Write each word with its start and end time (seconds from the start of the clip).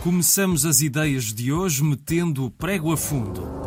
começamos 0.00 0.64
as 0.64 0.80
ideias 0.80 1.24
de 1.24 1.52
hoje 1.52 1.84
metendo 1.84 2.46
o 2.46 2.50
prego 2.50 2.90
a 2.90 2.96
fundo. 2.96 3.59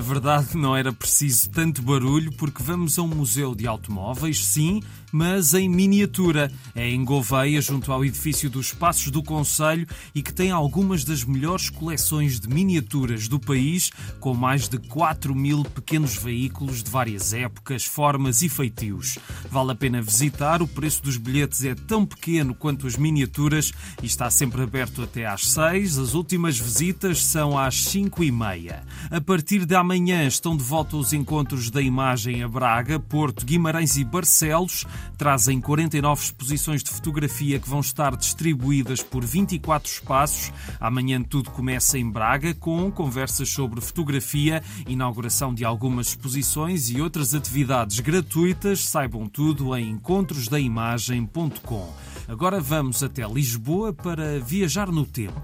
Na 0.00 0.06
verdade, 0.06 0.56
não 0.56 0.74
era 0.74 0.94
preciso 0.94 1.50
tanto 1.50 1.82
barulho 1.82 2.32
porque 2.32 2.62
vamos 2.62 2.98
a 2.98 3.02
um 3.02 3.08
museu 3.08 3.54
de 3.54 3.66
automóveis, 3.66 4.42
sim, 4.42 4.80
mas 5.12 5.52
em 5.52 5.68
miniatura. 5.68 6.50
É 6.74 6.88
em 6.88 7.04
Gouveia, 7.04 7.60
junto 7.60 7.92
ao 7.92 8.02
edifício 8.02 8.48
dos 8.48 8.72
Passos 8.72 9.10
do 9.10 9.22
Conselho 9.22 9.86
e 10.14 10.22
que 10.22 10.32
tem 10.32 10.50
algumas 10.50 11.04
das 11.04 11.22
melhores 11.22 11.68
coleções 11.68 12.40
de 12.40 12.48
miniaturas 12.48 13.28
do 13.28 13.38
país, 13.38 13.90
com 14.18 14.32
mais 14.32 14.70
de 14.70 14.78
4 14.78 15.34
mil 15.34 15.64
pequenos 15.64 16.16
veículos 16.16 16.82
de 16.82 16.90
várias 16.90 17.34
épocas, 17.34 17.84
formas 17.84 18.40
e 18.40 18.48
feitios. 18.48 19.18
Vale 19.50 19.72
a 19.72 19.74
pena 19.74 20.00
visitar, 20.00 20.62
o 20.62 20.68
preço 20.68 21.02
dos 21.02 21.18
bilhetes 21.18 21.62
é 21.62 21.74
tão 21.74 22.06
pequeno 22.06 22.54
quanto 22.54 22.86
as 22.86 22.96
miniaturas 22.96 23.70
e 24.02 24.06
está 24.06 24.30
sempre 24.30 24.62
aberto 24.62 25.02
até 25.02 25.26
às 25.26 25.50
6. 25.50 25.98
As 25.98 26.14
últimas 26.14 26.58
visitas 26.58 27.22
são 27.22 27.58
às 27.58 27.74
5 27.84 28.24
e 28.24 28.32
meia. 28.32 28.82
A 29.10 29.20
partir 29.20 29.66
de 29.66 29.74
amanhã 29.74 29.89
estão 29.98 30.56
de 30.56 30.62
volta 30.62 30.96
os 30.96 31.12
encontros 31.12 31.68
da 31.68 31.82
imagem 31.82 32.44
a 32.44 32.48
Braga, 32.48 33.00
Porto, 33.00 33.44
Guimarães 33.44 33.96
e 33.96 34.04
Barcelos 34.04 34.86
trazem 35.18 35.60
49 35.60 36.22
exposições 36.22 36.84
de 36.84 36.90
fotografia 36.90 37.58
que 37.58 37.68
vão 37.68 37.80
estar 37.80 38.16
distribuídas 38.16 39.02
por 39.02 39.24
24 39.24 39.90
espaços. 39.90 40.52
Amanhã 40.78 41.20
tudo 41.22 41.50
começa 41.50 41.98
em 41.98 42.08
Braga 42.08 42.54
com 42.54 42.88
conversas 42.92 43.48
sobre 43.48 43.80
fotografia, 43.80 44.62
inauguração 44.86 45.52
de 45.52 45.64
algumas 45.64 46.06
exposições 46.08 46.88
e 46.88 47.00
outras 47.00 47.34
atividades 47.34 47.98
gratuitas. 47.98 48.86
Saibam 48.86 49.26
tudo 49.26 49.76
em 49.76 49.90
encontrosdaimagem.com. 49.90 51.92
Agora 52.28 52.60
vamos 52.60 53.02
até 53.02 53.26
Lisboa 53.26 53.92
para 53.92 54.38
viajar 54.38 54.92
no 54.92 55.04
tempo. 55.04 55.42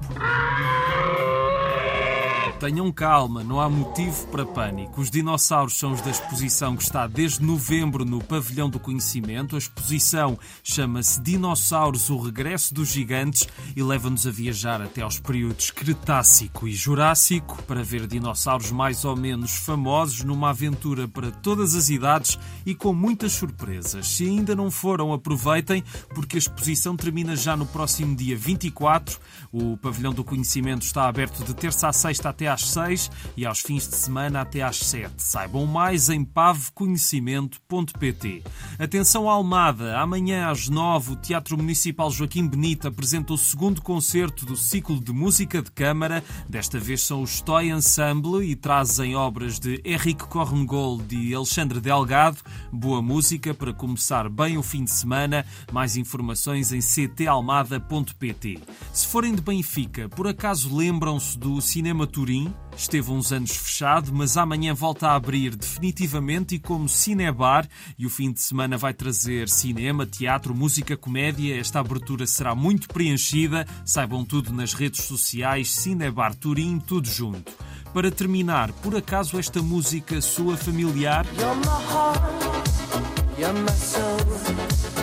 Tenham 2.59 2.91
calma, 2.91 3.45
não 3.45 3.61
há 3.61 3.69
motivo 3.69 4.27
para 4.29 4.47
pânico. 4.47 5.03
Os 5.03 5.11
dinossauros 5.11 5.79
são 5.79 5.93
os 5.93 6.01
da 6.01 6.11
exposição 6.11 6.75
que 6.75 6.83
está 6.83 7.07
desde 7.07 7.45
novembro 7.45 8.03
no 8.03 8.25
Pavilhão 8.25 8.71
do 8.71 8.81
Conhecimento. 8.81 9.57
A 9.57 9.59
exposição 9.59 10.39
chama-se 10.65 11.21
Dinossauros, 11.21 12.09
o 12.09 12.17
Regresso 12.19 12.73
dos 12.73 12.89
Gigantes 12.89 13.47
e 13.77 13.83
leva-nos 13.83 14.27
a 14.27 14.31
viajar 14.31 14.81
até 14.81 15.03
aos 15.03 15.19
períodos 15.19 15.71
Cretácico 15.71 16.67
e 16.67 16.75
Jurássico 16.75 17.63
para 17.65 17.83
ver 17.83 18.07
dinossauros 18.07 18.73
mais 18.73 19.05
ou 19.05 19.15
menos 19.15 19.57
famosos 19.57 20.25
numa 20.25 20.49
aventura 20.49 21.07
para 21.07 21.31
todas 21.31 21.75
as 21.75 21.91
idades 21.91 22.39
e 22.65 22.75
com 22.75 22.95
muitas 22.95 23.33
surpresas. 23.33 24.07
Se 24.07 24.25
ainda 24.25 24.57
não 24.57 24.71
foram, 24.71 25.13
aproveitem, 25.13 25.85
porque 26.15 26.37
a 26.37 26.39
exposição 26.39 26.97
termina 26.97 27.37
já 27.37 27.55
no 27.55 27.67
próximo 27.67 28.17
dia 28.17 28.37
24. 28.37 29.19
O 29.53 29.77
Pavilhão 29.77 30.15
do 30.15 30.25
Conhecimento 30.25 30.83
está 30.83 31.07
aberto 31.07 31.45
de 31.45 31.55
terça 31.55 31.89
a 31.89 31.93
sexta 31.93 32.31
até 32.31 32.46
às 32.47 32.69
6 32.69 33.11
e 33.37 33.45
aos 33.45 33.61
fins 33.61 33.89
de 33.89 33.97
semana 33.97 34.41
até 34.41 34.63
às 34.63 34.79
7. 34.79 35.13
Saibam 35.19 35.67
mais 35.67 36.09
em 36.09 36.25
paveconhecimento.pt. 36.25 38.43
Atenção 38.79 39.29
Almada, 39.29 39.99
amanhã 39.99 40.51
às 40.51 40.69
9 40.69 41.13
o 41.13 41.17
Teatro 41.17 41.57
Municipal 41.57 42.11
Joaquim 42.11 42.47
Benito 42.47 42.89
apresenta 42.89 43.33
o 43.33 43.39
segundo 43.39 43.83
concerto 43.83 44.45
do 44.45 44.57
ciclo 44.57 45.01
de 45.01 45.13
música 45.13 45.63
de 45.63 45.71
câmara. 45.71 46.23
Desta 46.49 46.79
vez 46.79 47.03
são 47.03 47.23
os 47.23 47.41
Toy 47.41 47.71
Ensemble 47.71 48.45
e 48.45 48.55
trazem 48.55 49.15
obras 49.15 49.59
de 49.59 49.81
Henrique 49.85 50.27
Korngold 50.27 51.15
e 51.15 51.35
Alexandre 51.35 51.81
Delgado. 51.81 52.39
Boa 52.73 53.01
música 53.01 53.55
para 53.55 53.73
começar 53.73 54.29
bem 54.29 54.59
o 54.59 54.63
fim 54.63 54.85
de 54.85 54.93
semana. 54.93 55.47
Mais 55.73 55.97
informações 55.97 56.73
em 56.73 56.81
ctalmada.pt. 56.81 58.59
Se 58.93 59.07
forem 59.07 59.35
de 59.35 59.43
Benfica, 59.43 60.09
por 60.09 60.27
acaso 60.27 60.75
lembram-se 60.75 61.39
do 61.39 61.61
Cinema 61.61 62.07
Turim? 62.07 62.36
Esteve 62.77 63.11
uns 63.11 63.33
anos 63.33 63.57
fechado, 63.57 64.13
mas 64.13 64.37
amanhã 64.37 64.75
volta 64.75 65.09
a 65.09 65.15
abrir 65.15 65.57
definitivamente 65.57 66.55
e 66.55 66.59
como 66.59 66.89
cinebar. 66.89 67.67
E 67.99 68.05
o 68.05 68.11
fim 68.11 68.33
de 68.33 68.41
semana 68.41 68.77
vai 68.77 68.93
trazer 68.93 69.49
cinema, 69.49 70.05
teatro, 70.05 70.55
música, 70.55 70.97
comédia. 70.97 71.59
Esta 71.59 71.81
abertura 71.81 72.27
será 72.27 72.55
muito 72.55 72.89
preenchida. 72.89 73.67
Saibam 73.85 74.25
tudo 74.25 74.53
nas 74.53 74.75
redes 74.75 75.05
sociais, 75.05 75.73
Cinebar 75.73 76.35
Turim, 76.35 76.79
tudo 76.79 77.09
junto. 77.09 77.53
Para 77.95 78.11
terminar, 78.11 78.73
por 78.73 78.95
acaso 78.95 79.39
esta 79.39 79.63
música 79.63 80.21
soa 80.21 80.57
familiar? 80.57 81.25
You're 81.39 81.55
my 81.57 81.67
heart, 81.91 83.39
you're 83.39 83.59
my 83.59 83.71
soul. 83.73 84.96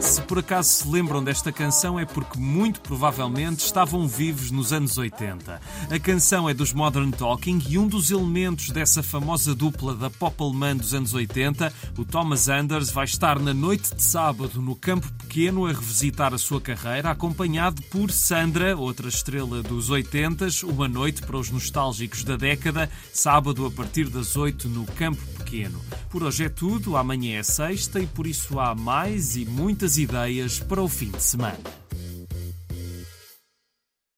Se 0.00 0.22
por 0.22 0.38
acaso 0.38 0.70
se 0.70 0.88
lembram 0.88 1.24
desta 1.24 1.50
canção 1.50 1.98
é 1.98 2.04
porque 2.04 2.38
muito 2.38 2.80
provavelmente 2.80 3.64
estavam 3.64 4.06
vivos 4.06 4.52
nos 4.52 4.72
anos 4.72 4.96
80. 4.96 5.60
A 5.90 5.98
canção 5.98 6.48
é 6.48 6.54
dos 6.54 6.72
Modern 6.72 7.10
Talking 7.10 7.60
e 7.68 7.76
um 7.76 7.88
dos 7.88 8.12
elementos 8.12 8.70
dessa 8.70 9.02
famosa 9.02 9.52
dupla 9.52 9.96
da 9.96 10.08
pop 10.08 10.40
alemã 10.40 10.76
dos 10.76 10.94
anos 10.94 11.12
80, 11.12 11.72
o 11.98 12.04
Thomas 12.04 12.48
Anders, 12.48 12.90
vai 12.90 13.04
estar 13.04 13.40
na 13.40 13.52
noite 13.52 13.92
de 13.92 14.02
sábado 14.02 14.62
no 14.62 14.76
Campo 14.76 15.10
Pequeno 15.14 15.66
a 15.66 15.72
revisitar 15.72 16.32
a 16.32 16.38
sua 16.38 16.60
carreira, 16.60 17.10
acompanhado 17.10 17.82
por 17.90 18.12
Sandra, 18.12 18.76
outra 18.76 19.08
estrela 19.08 19.60
dos 19.60 19.90
80, 19.90 20.46
uma 20.64 20.86
noite 20.86 21.22
para 21.22 21.36
os 21.36 21.50
nostálgicos 21.50 22.22
da 22.22 22.36
década, 22.36 22.88
sábado 23.12 23.66
a 23.66 23.70
partir 23.72 24.08
das 24.08 24.36
8 24.36 24.68
no 24.68 24.86
Campo 24.86 25.35
Pequeno. 25.56 25.80
Por 26.10 26.22
hoje 26.22 26.44
é 26.44 26.48
tudo, 26.50 26.96
amanhã 26.96 27.38
é 27.38 27.42
sexta 27.42 27.98
e 27.98 28.06
por 28.06 28.26
isso 28.26 28.60
há 28.60 28.74
mais 28.74 29.36
e 29.36 29.46
muitas 29.46 29.96
ideias 29.96 30.60
para 30.60 30.82
o 30.82 30.88
fim 30.88 31.10
de 31.10 31.22
semana. 31.22 31.85